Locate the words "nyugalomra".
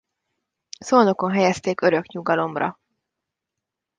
2.07-2.79